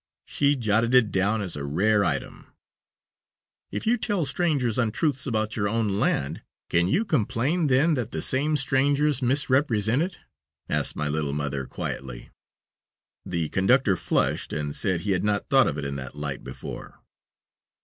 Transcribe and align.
She 0.25 0.55
jotted 0.55 0.95
it 0.95 1.11
down 1.11 1.43
as 1.43 1.55
a 1.55 1.63
rare 1.63 2.03
item." 2.03 2.47
"If 3.71 3.85
you 3.85 3.97
tell 3.97 4.25
strangers 4.25 4.79
untruths 4.79 5.27
about 5.27 5.55
your 5.55 5.69
own 5.69 5.99
land 5.99 6.41
can 6.71 6.87
you 6.87 7.05
complain, 7.05 7.67
then, 7.67 7.93
that 7.93 8.09
the 8.09 8.23
same 8.23 8.57
strangers 8.57 9.21
misrepresent 9.21 10.01
it?" 10.01 10.17
asked 10.67 10.95
my 10.95 11.07
little 11.07 11.33
mother, 11.33 11.67
quietly. 11.67 12.31
The 13.27 13.49
conductor 13.49 13.95
flushed, 13.95 14.51
and 14.51 14.75
said 14.75 15.01
he 15.01 15.11
had 15.11 15.23
not 15.23 15.49
thought 15.49 15.67
of 15.67 15.77
it 15.77 15.85
in 15.85 15.97
that 15.97 16.15
light 16.17 16.43
before. 16.43 16.99